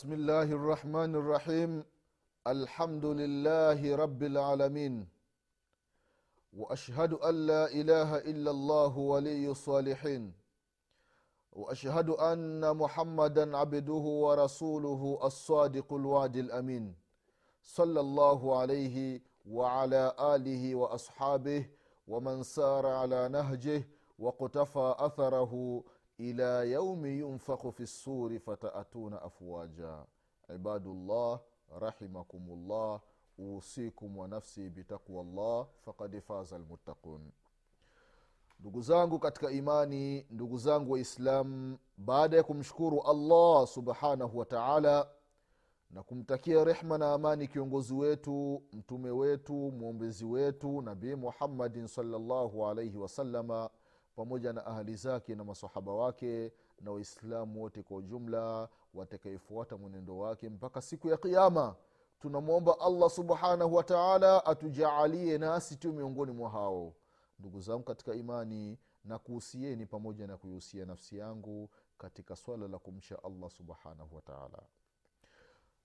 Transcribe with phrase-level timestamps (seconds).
[0.00, 1.84] بسم الله الرحمن الرحيم
[2.46, 5.08] الحمد لله رب العالمين
[6.56, 10.32] واشهد ان لا اله الا الله ولي الصالحين
[11.52, 16.94] واشهد ان محمدا عبده ورسوله الصادق الوعد الامين
[17.62, 21.66] صلى الله عليه وعلى اله واصحابه
[22.08, 23.88] ومن سار على نهجه
[24.18, 25.82] واقتفى اثره
[26.20, 30.04] ila yaumi yunfakhu fi ssuri fataatuna afwaja.
[30.54, 31.40] Ibadullah
[31.80, 33.00] rahimakumullah
[33.38, 37.32] uusikum wa nafsi bitaqwa llah fakad faza lmuttaqun
[38.60, 45.08] ndugu zangu katika imani ndugu zangu waislamu baada ya kumshukuru allah subhanahu wa taala
[45.90, 52.96] na kumtakia rehma na amani kiongozi wetu mtume wetu mwombezi wetu nabii muhammadin salllahu alaihi
[52.96, 53.70] wasalama
[54.16, 60.48] pamoja na ahali zake na masahaba wake na waislamu wote kwa ujumla watakayefuata mwenendo wake
[60.48, 61.76] mpaka siku ya qiama
[62.20, 66.94] tunamwomba allah subhanahu wataala atujaalie nasi tu miongoni mwa hao.
[67.38, 73.22] Ndugu zangu katika imani na kuhusieni pamoja na kuihusia nafsi yangu katika swala la kumcha
[73.24, 74.62] allah subhanahu wataala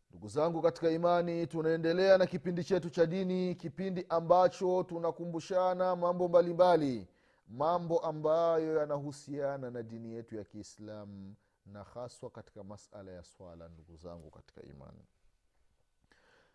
[0.10, 7.08] ndugu zangu katika imani tunaendelea na kipindi chetu cha dini kipindi ambacho tunakumbushana mambo mbalimbali
[7.48, 13.96] mambo ambayo yanahusiana na dini yetu ya kiislamu na haswa katika masala ya swala ndugu
[13.98, 15.06] zangu katika imani.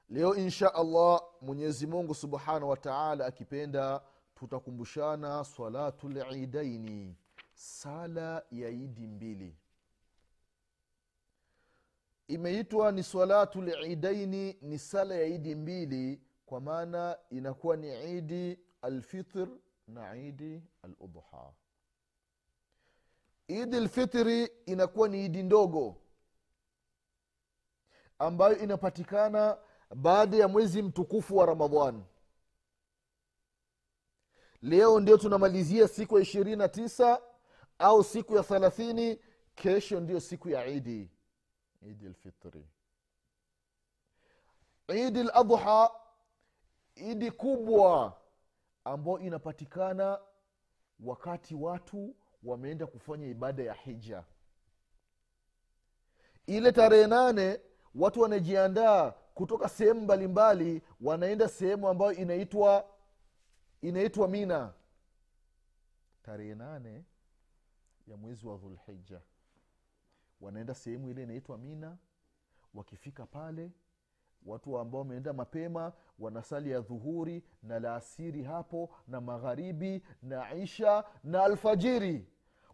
[0.08, 4.02] Leo insha allah mwenyezi mungu subhanahu wataala akipenda
[4.34, 7.16] tutakumbushana salatu lidaini
[7.54, 9.56] sala ya idi mbili.
[12.28, 19.48] Imeitwa ni salatu lidaini ni sala ya idi mbili kwa maana inakuwa ni idi alfitr
[19.90, 21.52] na idi aludha.
[23.48, 25.96] Idi lfitri inakuwa ni idi ndogo
[28.18, 29.58] ambayo inapatikana
[29.94, 32.04] baada ya mwezi mtukufu wa ramadhan.
[34.62, 37.22] Leo ndio tunamalizia siku ya ishirini na tisa
[37.78, 39.18] au siku ya thelathini
[39.54, 41.10] kesho ndio siku ya idi
[41.82, 42.66] idi lfitri
[44.88, 45.90] idi ladha
[46.94, 48.19] idi kubwa
[48.92, 50.20] ambayo inapatikana
[51.00, 54.24] wakati watu wameenda kufanya ibada ya hija.
[56.46, 57.60] Ile tarehe nane
[57.94, 62.86] watu wanajiandaa kutoka sehemu mbalimbali wanaenda sehemu ambayo inaitwa
[63.82, 64.72] inaitwa mina.
[66.22, 67.04] Tarehe nane
[68.06, 69.20] ya mwezi wa dhulhija
[70.40, 71.96] wanaenda sehemu ile inaitwa mina.
[72.74, 73.70] Wakifika pale
[74.46, 81.44] watu ambao wameenda mapema wanasali ya dhuhuri na laasiri hapo na magharibi na isha na
[81.44, 82.26] alfajiri.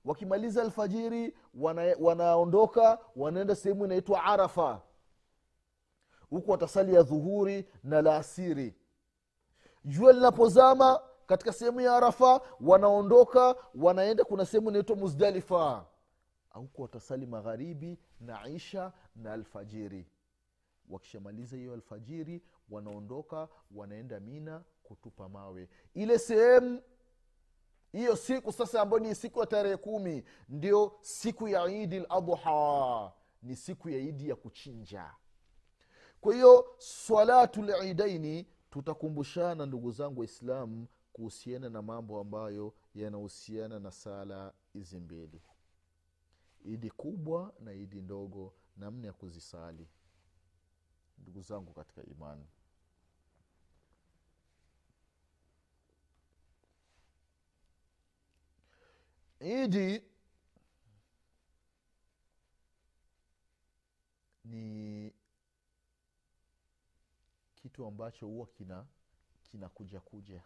[0.05, 4.83] Wakimaliza alfajiri wana, wanaondoka wanaenda sehemu inaitwa arafa.
[6.31, 8.75] Huku watasali ya dhuhuri na laasiri
[9.85, 15.87] jua linapozama katika sehemu ya arafa wanaondoka wanaenda kuna sehemu inaitwa muzdalifa.
[16.51, 20.07] Huku watasali magharibi na isha na alfajiri
[20.91, 25.69] wakishamaliza hiyo alfajiri wanaondoka wanaenda mina kutupa mawe.
[25.95, 26.83] Ile sehemu
[27.93, 33.57] hiyo siku sasa ambayo ni siku ya tarehe kumi ndio siku ya idi ladha ni
[33.57, 35.11] siku ya idi ya kuchinja.
[36.21, 44.53] Kwa hiyo swalatu lidaini tutakumbushana ndugu zangu waislamu kuhusiana na mambo ambayo yanahusiana na sala
[44.73, 45.43] hizi mbili.
[46.65, 49.89] Idi kubwa na idi ndogo namna ya kuzisali
[51.19, 52.47] ndugu zangu katika imani.
[59.41, 60.03] Idi
[64.45, 65.13] ni
[67.55, 68.87] kitu ambacho huwa kina
[69.51, 70.43] kinakuja kuja.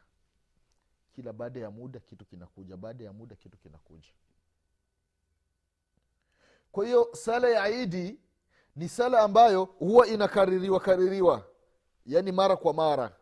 [1.12, 4.08] Kila baada ya muda kitu kinakuja baada ya muda kitu kinakuja.
[6.72, 8.20] Kwa hiyo sala ya idi
[8.76, 11.46] ni sala ambayo huwa inakaririwa kaririwa.
[12.06, 13.16] Yaani mara kwa mara.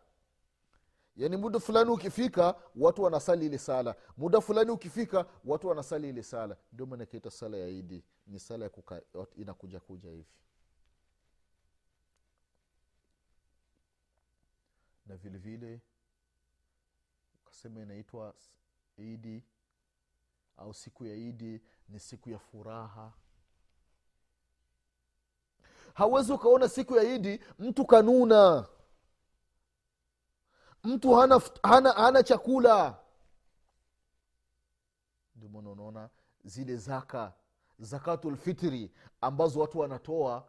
[1.15, 3.95] Yaani muda fulani ukifika watu wanasali ile sala.
[4.17, 6.57] Muda fulani ukifika watu wanasali ile sala.
[6.73, 9.01] Ndio maana ikaita sala ya idi ni sala ya kuka,
[9.35, 10.25] inakuja kuja hivi.
[15.05, 15.81] Na vile vile
[17.41, 18.33] ukasema inaitwa
[18.97, 19.43] idi
[20.57, 23.13] au siku ya idi ni siku ya furaha
[25.93, 28.67] hawezi ukaona siku ya idi mtu kanuna.
[30.83, 32.97] Mtu hana, hana, hana chakula.
[35.35, 36.09] Ndio unaona
[36.43, 37.33] zile zaka
[37.79, 38.91] zakatulfitri
[39.21, 40.47] ambazo watu wanatoa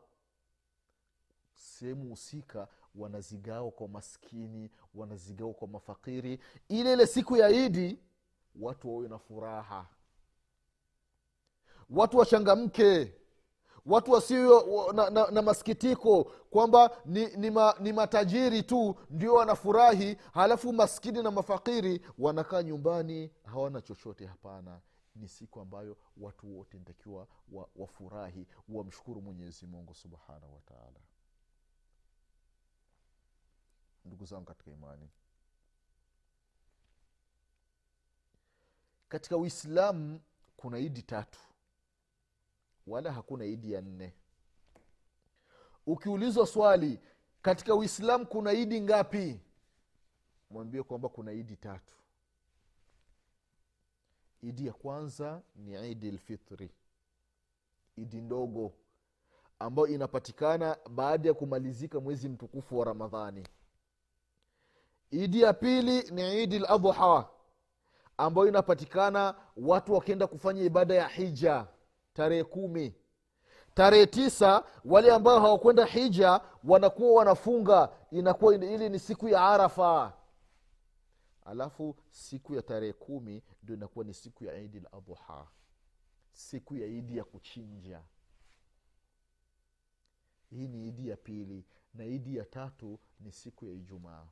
[1.55, 6.41] sehemu husika wanazigawa kwa maskini wanazigawa kwa mafakiri.
[6.69, 7.99] Ile ile siku ya idi
[8.57, 9.87] watu wawe na furaha.
[11.91, 13.15] Watu wachangamke
[13.91, 20.17] watu wasio na, na, na masikitiko kwamba ni, ni, ma, ni matajiri tu ndio wanafurahi
[20.33, 24.81] halafu maskini na mafakiri wanakaa nyumbani hawana chochote hapana.
[25.17, 31.01] Ni siku ambayo watu wote ntakiwa wa, wafurahi wamshukuru mwenyezi mungu subhanahu wataala
[34.05, 35.11] ndugu zangu katika imani
[39.09, 40.21] katika uislamu
[40.57, 41.41] kuna idi tatu
[42.87, 44.15] wala hakuna idi ya nne.
[45.87, 47.01] Ukiulizwa swali
[47.43, 49.41] katika uislamu kuna idi ngapi?
[50.51, 51.95] Mwambie kwamba kuna idi tatu.
[54.43, 56.71] Idi ya kwanza ni idi lfitri
[57.97, 58.73] idi ndogo
[59.59, 63.47] ambayo inapatikana baada ya kumalizika mwezi mtukufu wa ramadhani.
[65.11, 67.29] Idi ya pili ni idi ladha
[68.17, 71.67] ambayo inapatikana watu wakienda kufanya ibada ya hija
[72.21, 72.95] tarehe kumi.
[73.75, 77.89] Tarehe tisa wale ambao hawakwenda hija wanakuwa wanafunga.
[78.11, 80.13] Inakuwa ili ni siku ya arafa.
[81.45, 85.47] Alafu siku ya tarehe kumi ndio inakuwa ni siku ya idi ladhuha
[86.33, 88.03] siku ya idi ya kuchinja.
[90.51, 91.65] Hii ni idi ya pili
[91.95, 94.27] na idi ya tatu ni siku ya ijumaa.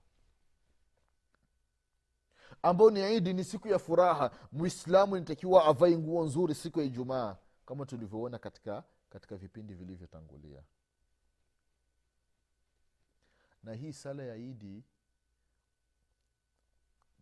[2.62, 4.31] Ambayo ni idi ni siku ya furaha.
[4.52, 7.37] Mwislamu inatakiwa avai nguo nzuri siku ya ijumaa
[7.69, 10.62] kama tulivyoona katika katika vipindi vilivyotangulia.
[13.62, 14.85] Na hii sala ya idi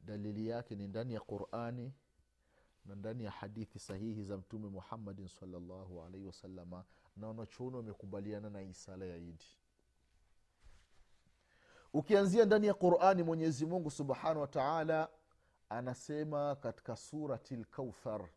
[0.03, 1.93] dalili yake ni ndani ya qurani
[2.85, 6.85] na ndani ya hadithi sahihi za mtume muhammadin salllahu alaihi wasalama
[7.17, 9.47] na wanachuoni wamekubaliana na hii sala ya idi.
[11.93, 15.09] Ukianzia ndani ya qurani mwenyezi mungu subhanahu wa taala
[15.69, 18.29] anasema katika surati lkauthar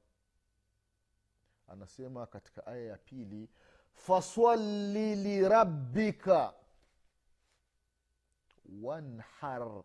[1.70, 3.50] anasema katika aya ya pili
[3.94, 6.54] faswali lirabbika
[8.82, 9.84] wanhar.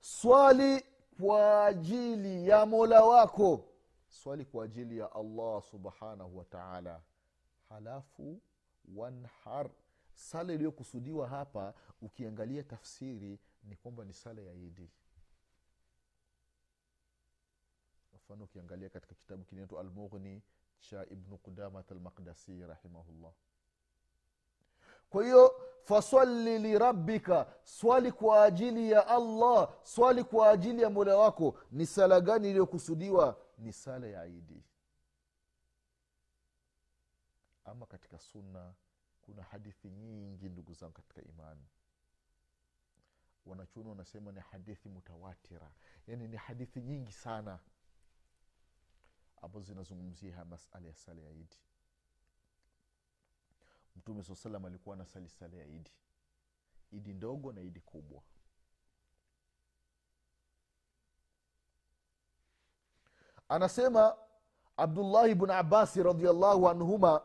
[0.00, 0.84] Swali
[1.20, 3.64] kwa ajili ya mola wako.
[4.08, 7.00] Swali kwa ajili ya allah subhanahu wa taala.
[7.68, 8.40] Halafu
[8.94, 9.70] wanhar.
[10.14, 14.90] Sala iliyokusudiwa hapa ukiangalia tafsiri ni kwamba ni sala ya idi
[18.28, 20.42] mfano ukiangalia katika kitabu kinaitwa almughni
[20.80, 23.32] cha ibnu qudamat almaqdasi rahimahullah.
[25.10, 31.58] Kwa hiyo fasalli lirabbika swali kwa ajili ya allah swali kwa ajili ya mola wako
[31.70, 33.40] ni sala gani iliyokusudiwa?
[33.58, 34.62] Ni sala ya idi
[37.64, 38.74] ama katika sunna
[39.20, 41.66] kuna hadithi nyingi ndugu zangu katika imani.
[43.46, 45.70] Wanachuoni wanasema ni hadithi mutawatira.
[46.06, 47.58] Yaani ni hadithi nyingi sana
[49.42, 51.56] ambazo zinazungumzia masala ya sala ya idi
[53.96, 55.90] mtume saa salam alikuwa na sali sala ya idi
[56.92, 58.22] idi ndogo na idi kubwa.
[63.48, 64.16] Anasema
[64.76, 67.22] abdullahi bnu abasi radiallahu anhuma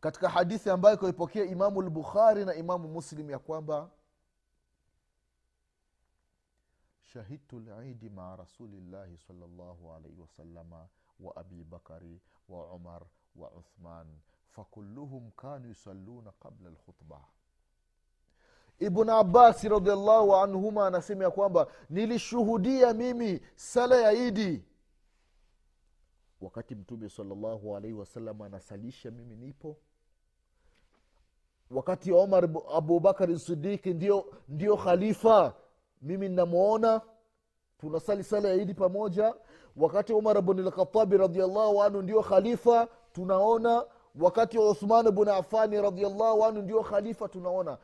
[0.00, 3.90] katika hadithi ambayo kaipokea imamu lbukhari na imamu muslim ya kwamba
[7.12, 10.88] shahidtu lidi maa rasulillahi salllahu alaihi wasalama
[11.20, 13.02] wa abi bakari wa umar
[13.36, 14.06] wa uthman
[14.48, 17.20] fakulluhum kanu yusalluna qabla lkhutba
[18.78, 24.64] ibn abasi radiallahu anhuma anasema ya kwamba nilishuhudia mimi sala ya idi
[26.40, 29.76] wakati mtume salllahu alaihi wasallam anasalisha mimi nipo.
[31.70, 35.54] Wakati omar abubakari sidiki ndio, ndio khalifa
[36.02, 37.00] mimi namwona
[37.78, 39.34] tunasali sala ya idi pamoja.
[39.76, 43.86] Wakati umar bnlkhatabi radiallahu anhu ndio khalifa tunaona.
[44.20, 47.78] Wakati wa uthman bn afani radiallahu anhu ndio khalifa tunaona.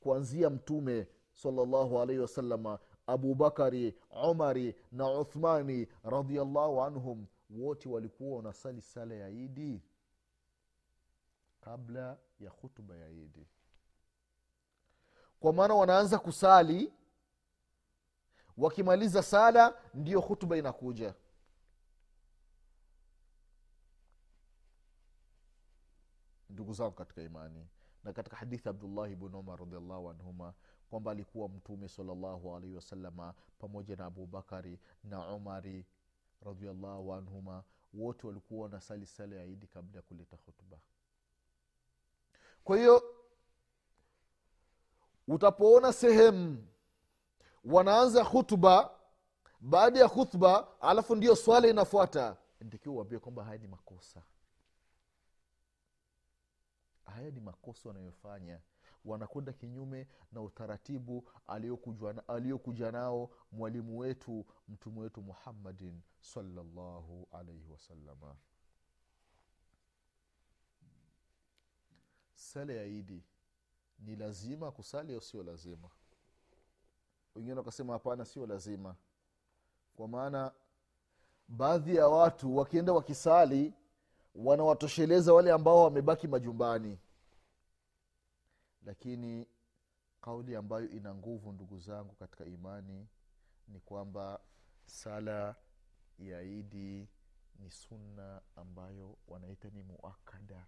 [0.00, 3.94] Kuanzia mtume salllahu alaihi wasalama abubakari
[4.30, 9.82] umari na uthmani radiallahu anhum wote walikuwa wanasali sala ya idi
[11.60, 13.46] kabla ya khutba ya idi
[15.40, 16.92] kwa maana wanaanza kusali
[18.56, 21.14] wakimaliza sala ndiyo hutuba inakuja.
[26.50, 27.66] Ndugu zangu katika imani
[28.04, 30.54] na katika hadithi abdullahi bn umar radiallahu anhuma
[30.90, 35.86] kwamba alikuwa mtume salllahu alaihi wasalama pamoja na abubakari na umari
[36.44, 40.78] radiallahu anhuma wote walikuwa wanasali sala ya idi kabla ya kuleta hutuba
[42.64, 43.02] kwa hiyo
[45.28, 46.66] utapoona sehemu
[47.66, 48.90] wanaanza khutba
[49.60, 52.36] baada ya khutba alafu ndio swala inafuata.
[52.60, 54.22] Ntakiwa uambie kwamba haya ni makosa.
[57.04, 58.60] Haya ni makosa wanayofanya.
[59.04, 61.28] Wanakwenda kinyume na utaratibu
[62.28, 68.36] aliyokuja nao mwalimu wetu mtume wetu muhammadin salllahu alaihi wasalama
[72.34, 73.24] sala ya idi
[73.98, 75.90] ni lazima kusali au sio lazima
[77.36, 78.96] wengine wakasema hapana sio lazima.
[79.96, 80.52] Kwa maana
[81.48, 83.74] baadhi ya watu wakienda wakisali
[84.34, 86.98] wanawatosheleza wale ambao wamebaki majumbani.
[88.84, 89.46] Lakini
[90.20, 93.06] kauli ambayo ina nguvu ndugu zangu katika imani
[93.68, 94.40] ni kwamba
[94.86, 95.56] sala
[96.18, 97.08] ya idi
[97.58, 100.66] ni sunna ambayo wanaita ni muakada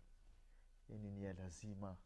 [0.89, 1.97] yani ni ya lazima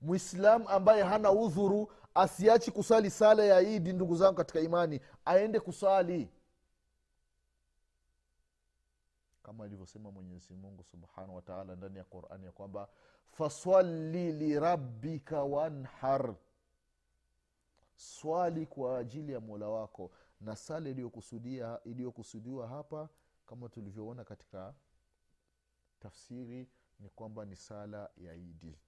[0.00, 6.28] mwislamu ambaye hana udhuru asiachi kusali sala ya idi ndugu zangu katika imani aende kusali.
[9.42, 12.88] Kama alivyosema mwenyezi mungu subhanahu wataala ndani ya qurani ya kwamba
[13.30, 16.34] faswali lirabbika wanhar.
[17.96, 20.88] Swali kwa ajili ya mola wako na sala
[21.84, 23.08] iliyokusudiwa hapa
[23.46, 24.74] kama tulivyoona katika
[26.00, 26.68] tafsiri
[27.00, 28.78] ni kwamba ni sala ya idi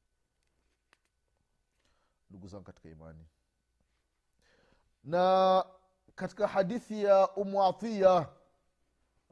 [2.40, 3.26] ndugu zangu katika imani.
[5.04, 5.64] Na
[6.14, 8.28] katika hadithi ya umu atiya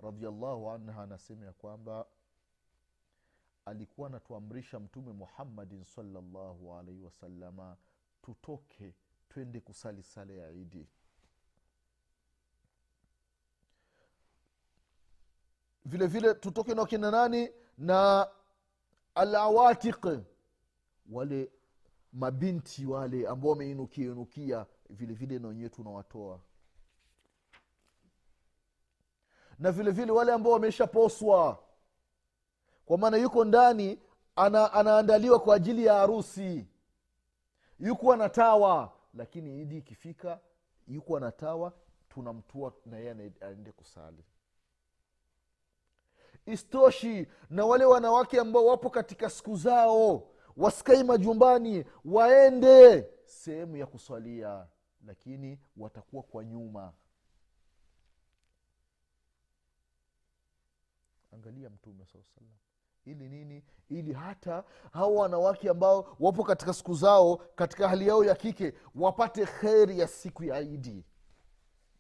[0.03, 2.07] radiallahu anha anasema ya kwamba
[3.65, 7.77] alikuwa anatuamrisha mtume muhammadin salllahu alaihi wasalama
[8.23, 8.95] tutoke
[9.29, 10.88] twende kusali sala ya idi.
[15.85, 17.50] Vile vile tutoke na kina nani?
[17.79, 18.29] Na
[19.15, 20.07] alawatiq
[21.11, 21.53] wale
[22.12, 26.41] mabinti wale ambao wameinukia inukia vile vile na wenyewe tunawatoa.
[29.59, 31.62] Na vile vile wale ambao wameshaposwa.
[32.87, 33.99] Kwa maana yuko ndani
[34.37, 36.67] ana, anaandaliwa kwa ajili ya harusi.
[37.81, 40.41] Yuko anatawa lakini idi ikifika
[40.88, 41.73] yuko anatawa
[42.09, 44.25] tunamtua na yeye aende kusali.
[46.47, 53.07] Istoshi na wale wanawake ambao wapo katika siku zao wasikai majumbani waende.
[53.25, 54.67] Sehemu ya kuswalia
[55.07, 56.93] lakini watakuwa kwa nyuma.
[61.33, 62.19] Angalia mtume saa
[63.05, 63.65] ili nini?
[63.88, 69.47] Ili hata hawa wanawake ambao wapo katika siku zao katika hali yao ya kike wapate
[69.47, 71.05] kheri ya siku ya idi.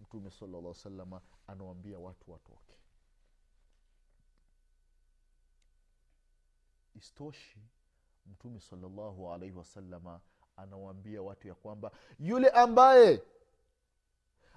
[0.00, 2.74] Mtume salalla salama anawambia watu watoke.
[6.94, 7.60] Istoshi
[8.30, 10.20] mtume salallahu alaihi wasalama
[10.56, 13.22] anawaambia watu ya kwamba yule ambaye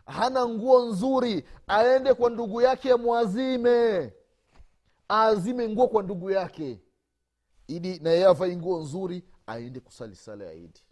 [0.06, 4.14] hana nguo nzuri aende kwa ndugu yake mwazime
[5.10, 6.80] aazime nguo kwa ndugu yake.
[7.68, 10.84] Ili na yeye avai nguo nzuri aende kusali sala ya idi.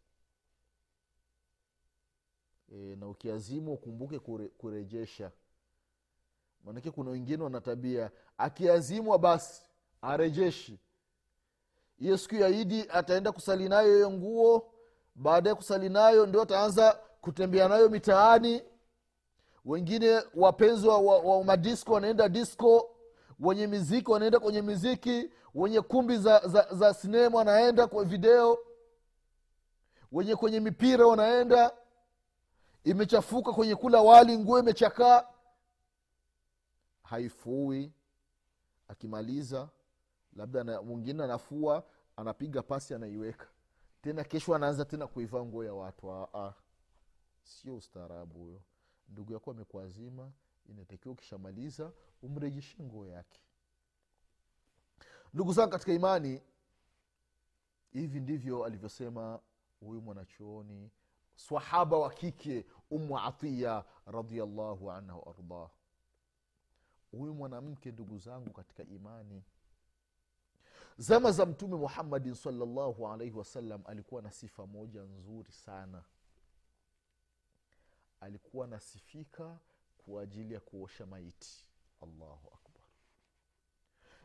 [2.71, 5.31] E, na ukiazimu ukumbuke kure, kurejesha.
[6.63, 9.65] Maanake kuna wengine wana tabia akiazimwa basi
[10.01, 10.79] arejeshi
[11.99, 14.71] hiyo siku ya idi ataenda kusali nayo hiyo nguo.
[15.15, 18.63] Baadaye kusali nayo ndio ataanza kutembea nayo mitaani.
[19.65, 22.89] Wengine wapenzi wa, wa, wa wanaenda disco
[23.39, 25.29] wenye miziki wanaenda kwenye miziki.
[25.55, 28.57] Wenye kumbi za, za, za sinema wanaenda kwa video.
[30.11, 31.71] Wenye kwenye mipira wanaenda.
[32.83, 35.23] Imechafuka kwenye kula wali nguo imechakaa.
[37.03, 37.91] Haifui.
[38.87, 39.69] Akimaliza
[40.39, 41.83] labda mwingine anafua
[42.15, 43.47] anapiga pasi anaiweka.
[44.01, 46.11] Tena kesho anaanza tena kuivaa nguo ya watu.
[46.11, 46.53] Aa,
[47.43, 48.61] sio ustaarabu huyo.
[49.09, 50.31] Ndugu yako amekuazima
[50.65, 51.91] inatakiwa ukishamaliza
[52.21, 53.39] umrejeshe nguo yake.
[55.33, 56.41] Ndugu zangu katika imani
[57.91, 59.39] hivi ndivyo alivyosema
[59.79, 60.91] huyu mwanachuoni
[61.35, 65.69] swahaba wa kike umu atiya radiallahu anha waardah
[67.11, 69.43] huyu mwanamke ndugu zangu katika imani
[70.99, 76.03] zama za mtume muhammadin salllahu alaihi wasallam alikuwa na sifa moja nzuri sana.
[78.19, 79.57] Alikuwa anasifika
[79.97, 81.65] kwa ajili ya kuosha maiti.
[82.01, 82.83] Allahu akbar.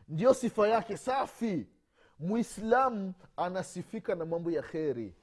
[0.07, 1.67] Ndiyo sifa yake safi.
[2.19, 5.15] Mwislamu anasifika na mambo ya kheri.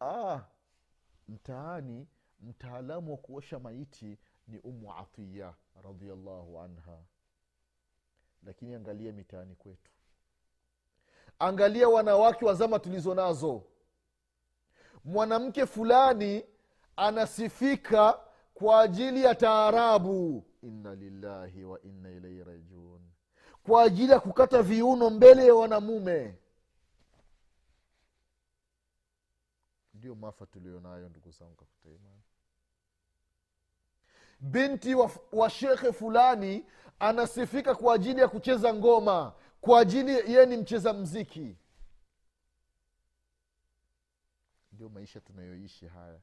[0.00, 0.40] Ah,
[1.28, 2.06] mtaani
[2.40, 4.18] mtaalamu wa kuosha maiti
[4.48, 6.98] ni umu atiya radiallahu anha.
[8.42, 9.90] Lakini angalia mitaani kwetu
[11.40, 13.62] angalia wanawake wa zama tulizo nazo.
[15.04, 16.44] Mwanamke fulani
[16.96, 18.20] anasifika
[18.54, 20.44] kwa ajili ya taarabu.
[20.62, 23.00] Inna lillahi wa inna ilaihi rajiun.
[23.66, 26.38] Kwa ajili ya kukata viuno mbele ya wanamume.
[29.94, 32.22] Ndio mafa tulionayo ndugu zangu katika imani.
[34.40, 36.66] Binti wa, wa shekhe fulani
[36.98, 41.56] anasifika kwa ajili ya kucheza ngoma kwa ajili yeye ni mcheza mziki.
[44.72, 46.20] Ndio maisha tunayoishi haya.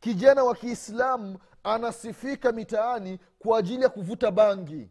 [0.00, 4.90] Kijana wa kiislamu anasifika mitaani kwa ajili ya kuvuta bangi.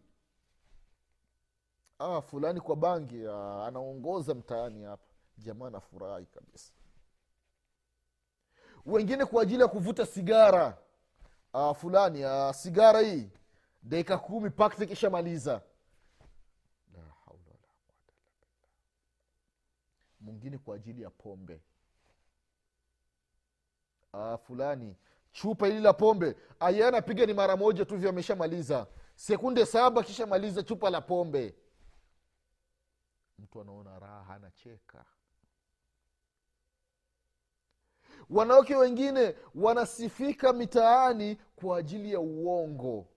[1.99, 5.03] Ah, fulani kwa bangi ah, anaongoza mtaani hapa.
[5.37, 6.73] Jamaa anafurahi kabisa.
[8.85, 10.77] Wengine kwa ajili ya kuvuta sigara.
[11.53, 13.29] Ah, fulani ah, sigara hii
[13.85, 14.85] dakika kumi illa
[15.35, 15.61] billah.
[20.19, 21.61] mwingine kwa ajili ya pombe.
[24.13, 24.95] Ah, fulani
[25.31, 26.35] chupa hili la pombe.
[26.59, 28.87] Aye anapiga ni mara moja tu vyo ameshamaliza.
[29.15, 31.55] Sekunde saba kishamaliza chupa la pombe.
[33.39, 35.05] Mtu anaona raha anacheka.
[38.29, 43.07] Wanawake wengine wanasifika mitaani kwa ajili ya uongo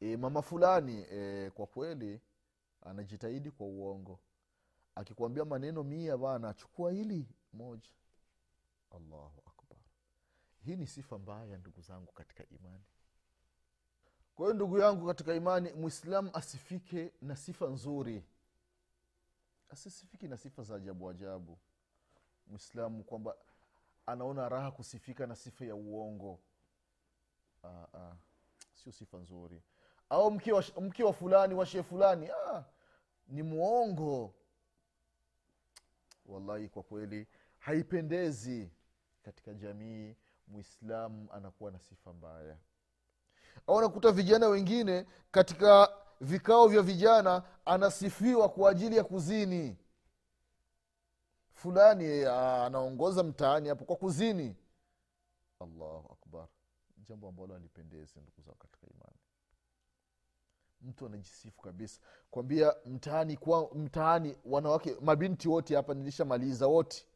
[0.00, 2.20] e, mama fulani e, kwa kweli
[2.82, 4.20] anajitahidi kwa uongo.
[4.94, 7.90] Akikwambia maneno mia bana chukua hili moja.
[8.90, 9.78] Allahu akbar.
[10.64, 12.84] Hii ni sifa mbaya ndugu zangu katika imani.
[14.34, 18.24] Kwa hiyo ndugu yangu katika imani mwislamu asifike na sifa nzuri.
[19.68, 21.58] Asisifiki na sifa za ajabu ajabu.
[22.46, 23.36] Mwislamu kwamba
[24.06, 26.40] anaona raha kusifika na sifa ya uongo.
[27.64, 28.16] Ah, ah,
[28.74, 29.62] sio sifa nzuri
[30.10, 32.64] au mke wa, mke wa fulani washe fulani ah,
[33.28, 34.34] ni mwongo
[36.26, 37.26] wallahi kwa kweli
[37.58, 38.70] haipendezi
[39.22, 40.16] katika jamii
[40.48, 42.56] mwislamu anakuwa na sifa mbaya.
[43.66, 49.76] Au anakuta vijana wengine katika vikao vya vijana anasifiwa kwa ajili ya kuzini.
[51.52, 54.56] Fulani ah, anaongoza mtaani hapo kwa kuzini.
[55.60, 56.48] Allahu akbar.
[57.08, 58.86] Jambo ambalo alipendezi ndugu zao katika
[60.82, 62.00] mtu anajisifu kabisa.
[62.30, 67.06] Kwambia mtaani kwa mtaani wanawake mabinti wote hapa nilishamaliza wote.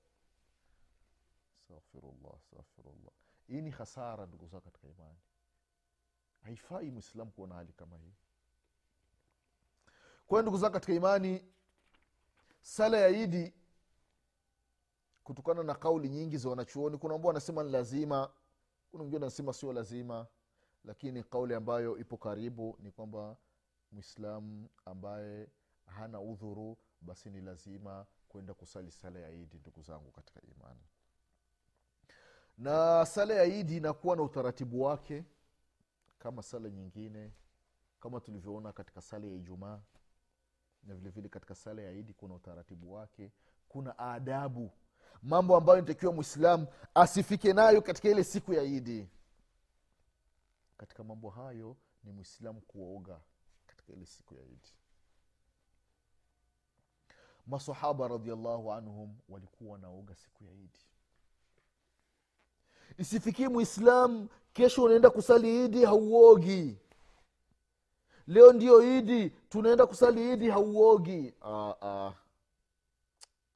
[3.46, 5.18] Hii ni hasara ndugu zao katika imani.
[6.42, 8.14] Haifai mwislam kuona hali kama hii.
[10.27, 11.44] Kwa ndugu zao katika imani
[12.61, 13.55] sala ya idi
[15.25, 18.31] kutokana na kauli nyingi za wanachuoni kuna ambao wanasema ni lazima
[18.90, 20.27] kuna mwingine anasema sio lazima
[20.85, 23.37] lakini kauli ambayo ipo karibu ni kwamba
[23.92, 25.48] mwislamu ambaye
[25.87, 30.81] hana udhuru basi ni lazima kwenda kusali sala ya idi ndugu zangu katika imani.
[32.59, 35.24] Na sala ya idi inakuwa na utaratibu wake
[36.18, 37.33] kama sala nyingine
[38.00, 39.81] kama tulivyoona katika sala ya ijumaa
[40.83, 43.33] na vilevile vile katika sala ya idi kuna utaratibu wake
[43.68, 44.70] kuna adabu.
[45.22, 49.09] Mambo ambayo nitakiwa mwislamu asifike nayo katika ile siku ya idi
[50.76, 53.20] katika mambo hayo ni mwislamu kuoga
[53.83, 54.73] katika ile siku ya idi
[57.47, 60.79] masahaba radiallahu anhum walikuwa wanaoga siku ya idi
[62.99, 66.79] isifikie mwislam kesho unaenda kusali idi hauogi.
[68.27, 71.35] Leo ndio idi tunaenda kusali idi hauogi.
[71.42, 72.14] Ah, ah.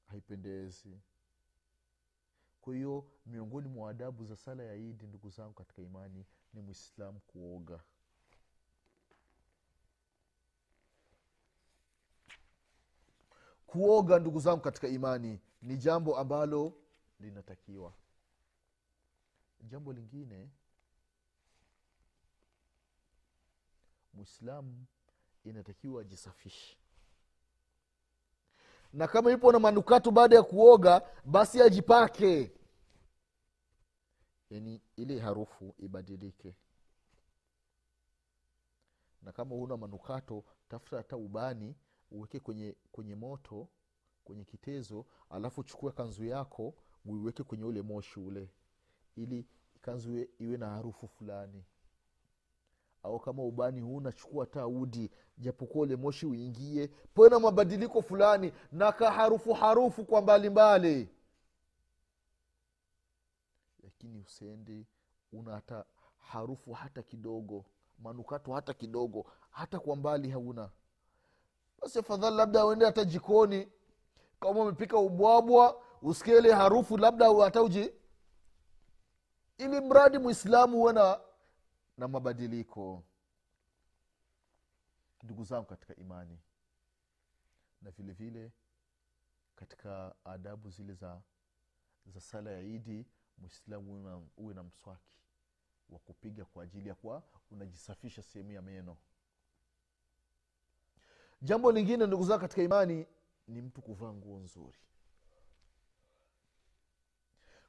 [0.06, 1.00] haipendezi.
[2.60, 7.20] Kwa hiyo miongoni mwa adabu za sala ya idi ndugu zangu katika imani ni mwislamu
[7.20, 7.80] kuoga
[13.66, 16.72] kuoga ndugu zangu katika imani ni jambo ambalo
[17.20, 17.92] linatakiwa.
[19.60, 20.50] Jambo lingine
[24.14, 24.86] mwislamu
[25.44, 26.76] inatakiwa ajisafishe.
[28.92, 32.52] Na kama ipo na manukato baada ya kuoga basi ajipake.
[34.50, 36.54] Yani ili harufu ibadilike.
[39.22, 41.74] Na kama huna manukato tafuta hata ubani
[42.10, 43.68] uweke kwenye kwenye moto
[44.24, 48.50] kwenye kitezo alafu chukua kanzu yako uiweke kwenye ule moshi ule.
[49.16, 49.46] Ili
[49.80, 51.64] kanzu iwe- na harufu fulani.
[53.02, 55.10] Au kama ubani huu nachukua hata udi.
[55.38, 61.08] Japokuwa ule moshi uingie pawe na mabadiliko fulani na kaharufu harufu kwa mbalimbali
[63.82, 64.86] lakini usendi
[65.32, 65.84] una hata
[66.18, 67.64] harufu hata kidogo
[67.98, 70.70] manukato hata kidogo hata kwa mbali hauna
[71.82, 73.68] basi afadhali labda uende hata jikoni
[74.40, 77.92] kama umepika ubwabwa usikie ile harufu labda hata uji
[79.58, 81.20] ili mradi mwislamu huwe na
[81.98, 83.02] na mabadiliko.
[85.22, 86.38] Ndugu zangu katika imani
[87.82, 88.52] na vile vile
[89.54, 91.20] katika adabu zile za
[92.06, 93.06] za sala ya idi
[93.38, 93.92] mwislamu
[94.36, 95.16] uwe na- mswaki
[95.90, 98.96] wa kupiga kwa ajili ya kuwa unajisafisha sehemu ya meno
[101.46, 103.06] jambo lingine ndugu zao katika imani
[103.48, 104.78] ni mtu kuvaa nguo nzuri.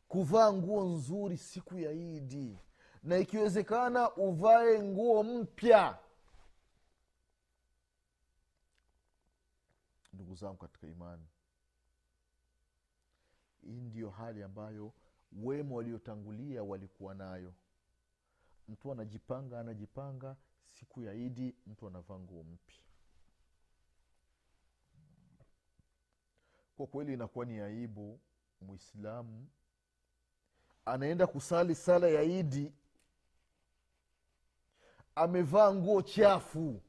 [0.08, 2.60] Kuvaa nguo nzuri siku ya idi
[3.04, 5.98] na ikiwezekana uvae nguo mpya.
[10.14, 11.28] Ndugu zangu katika imani
[13.62, 14.94] hii ndiyo hali ambayo
[15.32, 17.54] wema waliotangulia walikuwa nayo.
[18.68, 20.36] Mtu anajipanga anajipanga
[20.70, 22.87] siku ya idi mtu anavaa nguo mpya
[26.78, 28.20] kwa kweli inakuwa ni aibu
[28.62, 29.48] mwislamu
[30.86, 32.74] anaenda kusali sala ya idi.
[35.16, 36.82] Amevaa nguo chafu.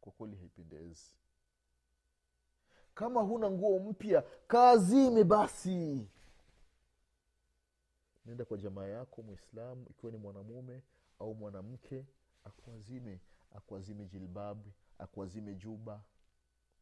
[0.00, 1.06] Kwa kweli haipendezi.
[2.94, 6.08] Kama huna nguo mpya kaazime basi.
[8.26, 10.82] Nenda kwa jamaa yako mwislamu ikiwa ni mwanamume
[11.18, 12.04] au mwanamke
[12.44, 13.20] akuazime.
[13.56, 16.00] Akuazime jilbabu akuazime juba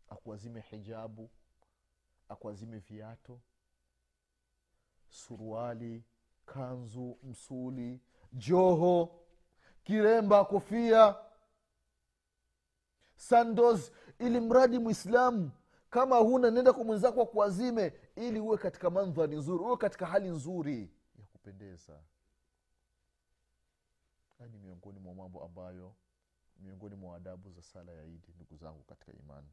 [0.08, 1.30] akuazime hijabu
[2.28, 3.40] akuazime viato
[5.08, 6.04] suruali
[6.46, 8.00] kanzu msuli
[8.32, 9.20] joho
[9.84, 11.16] kiremba kofia
[13.16, 15.50] sandos ili mradi mwislamu
[15.90, 20.90] kama huna nenda kwa mwenzako akuazime ili uwe katika mandhari nzuri uwe katika hali nzuri
[21.18, 22.00] ya kupendeza.
[24.38, 25.94] Haya ni miongoni mwa mambo ambayo
[26.60, 29.48] miongoni mwa adabu za sala ya idi ndugu zangu katika imani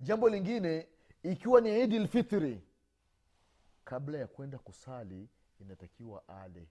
[0.00, 0.88] jambo lingine
[1.22, 2.62] ikiwa ni idi lfitri
[3.84, 5.28] kabla ya kwenda kusali
[5.60, 6.68] inatakiwa ale.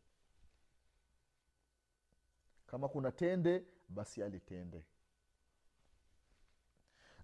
[2.67, 4.85] Kama kuna tende basi ale tende.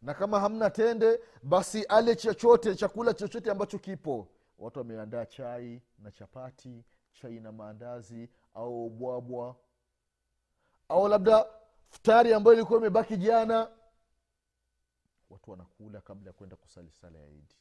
[0.02, 4.28] Na kama hamna tende basi ale chochote chakula chochote ambacho kipo.
[4.60, 6.84] Watu wameandaa chai na chapati
[7.14, 9.56] chai na maandazi au bwabwa.
[10.90, 11.46] Au labda
[11.90, 13.72] futari ambayo ilikuwa imebaki jana
[15.32, 17.56] watu wanakula kabla ya kwenda kusali sala ya idi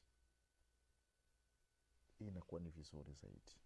[2.19, 3.57] hii inakuwa ni vizuri zaidi.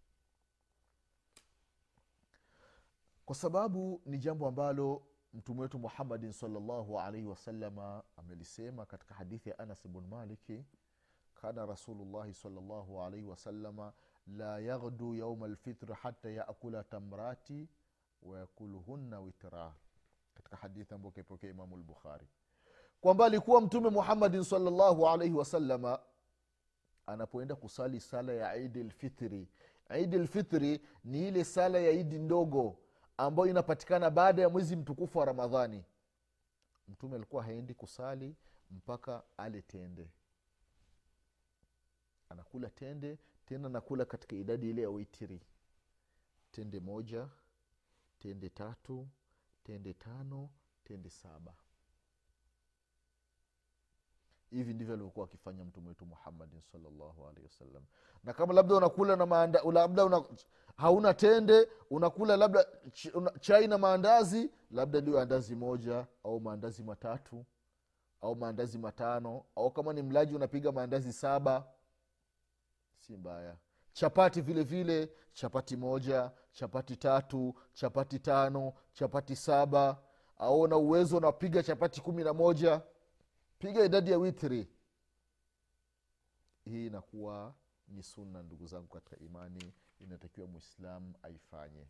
[3.25, 9.59] Kwa sababu ni jambo ambalo mtume wetu muhammadin salllahu alaihi wasalama amelisema katika hadithi ya
[9.59, 10.65] anas bn maliki
[11.33, 13.93] kana rasulullahi salllahu alaihi wasalama
[14.27, 17.67] la yaghdu yauma lfitri hata yakula tamrati
[18.21, 19.75] wayakuluhunna witra.
[20.33, 22.27] Katika hadithi ambayo kaipokea imamu lbukhari
[23.05, 25.99] kwamba alikuwa mtume muhammadin salllahu alaihi wasalama
[27.05, 29.47] anapoenda kusali sala ya idi lfitri
[30.01, 32.79] idi lfitri ni ile sala ya idi ndogo
[33.17, 35.83] ambayo inapatikana baada ya mwezi mtukufu wa ramadhani.
[36.87, 38.35] Mtume alikuwa haendi kusali
[38.71, 40.09] mpaka ale tende.
[42.29, 45.41] Anakula tende tena nakula katika idadi ile ya witiri
[46.51, 47.27] tende moja
[48.19, 49.07] tende tatu
[49.63, 50.49] tende tano
[50.83, 51.55] tende saba
[54.49, 57.83] hivi ndivyo alivyokuwa akifanya mtume wetu muhammadin salllahu alehi wasallam.
[58.23, 60.23] Na kama labda unakula na maanda, labda una,
[60.77, 66.83] hauna tende unakula labda ch, una, chai na maandazi labda liyo andazi moja au maandazi
[66.83, 67.45] matatu
[68.21, 71.67] au maandazi matano au kama ni mlaji unapiga maandazi saba
[72.99, 73.55] si mbaya.
[73.93, 79.97] Chapati vile vile chapati moja chapati tatu chapati tano chapati saba
[80.37, 82.81] au na uwezo unapiga chapati kumi na moja
[83.59, 84.67] piga idadi ya witri
[86.65, 87.55] hii inakuwa
[87.87, 89.73] ni sunna ndugu zangu katika imani.
[89.99, 91.87] Inatakiwa mwislamu aifanye.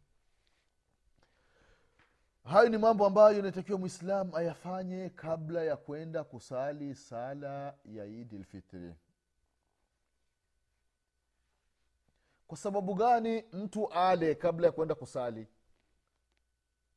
[2.43, 8.95] Hayo ni mambo ambayo inatakiwa mwislamu ayafanye kabla ya kwenda kusali sala ya idi lfitri
[12.47, 15.47] kwa sababu gani mtu ale kabla ya kwenda kusali?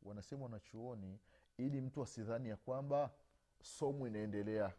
[0.02, 1.18] Wanasema wanachuoni
[1.56, 3.10] ili mtu asidhani ya kwamba
[3.62, 4.72] somo inaendelea.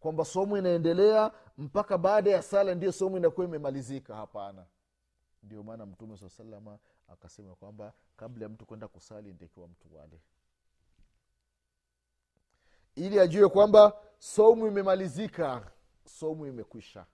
[0.00, 4.16] Kwamba somo inaendelea mpaka baada ya sala ndio somo inakuwa imemalizika.
[4.16, 4.66] Hapana.
[5.42, 10.20] Ndio maana mtume saa salama akasema kwamba kabla ya mtu kwenda kusali ntakiwa mtu wale.
[12.94, 15.70] Ili ajue kwamba somu imemalizika
[16.06, 17.06] somu imekwisha.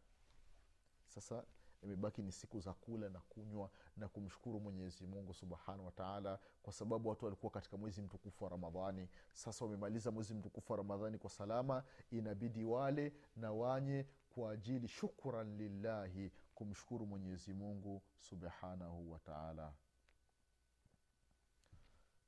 [1.08, 1.44] Sasa
[1.82, 7.08] imebaki ni siku za kula na kunywa na kumshukuru mwenyezi mungu subhanahu wataala kwa sababu
[7.08, 9.08] watu walikuwa katika mwezi mtukufu wa ramadhani.
[9.32, 15.56] Sasa wamemaliza mwezi mtukufu wa ramadhani kwa salama inabidi wale na wanye kwa ajili shukran
[15.56, 19.72] lillahi kumshukuru mwenyezi mungu subhanahu wataala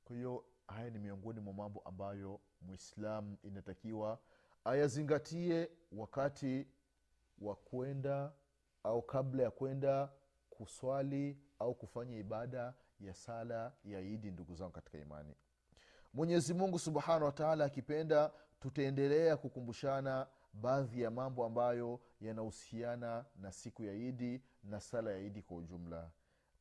[0.05, 4.19] kwa hiyo haya ni miongoni mwa mambo ambayo mwislam inatakiwa
[4.63, 6.67] ayazingatie wakati
[7.39, 8.33] wa kwenda
[8.83, 10.11] au kabla ya kwenda
[10.49, 15.35] kuswali au kufanya ibada ya sala ya idi ndugu zangu katika imani.
[16.13, 23.93] Mwenyezi mungu subhanahu wataala akipenda tutaendelea kukumbushana baadhi ya mambo ambayo yanahusiana na siku ya
[23.93, 26.11] idi na sala ya idi kwa ujumla.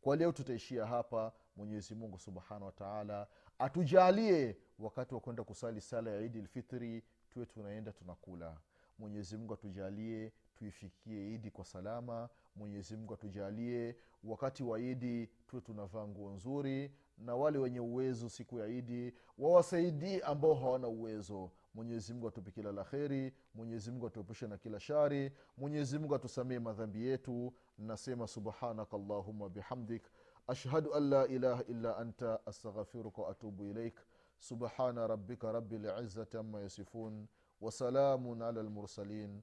[0.00, 1.33] Kwa leo tutaishia hapa.
[1.56, 3.26] Mwenyezi mungu subhanahu wataala
[3.59, 8.56] atujalie wakati wa kwenda kusali sala ya idi lfitri tuwe tunaenda tunakula.
[8.98, 16.07] Mwenyezi mungu atujalie tuifikie idi kwa salama mwenyezi mungu atujalie wakati wa idi tuwe tunavaa
[16.07, 21.51] nguo nzuri na wale wenye uwezo siku ya idi wawasaidie ambao hawana uwezo.
[21.75, 27.53] Mwenyezi mungu atupe kila la kheri mwenyezimungu atuepushe na kila shari mwenyezimungu atusamee madhambi yetu
[27.79, 30.03] nasema subhanaka allahuma bihamdik
[30.46, 33.94] ashhadu an la ilaha illa anta astaghfiruka waatubu ilaik.
[34.38, 37.27] Subhana rabika rabi lizati ama yasifun
[37.61, 39.42] wasalamun ala lmursalin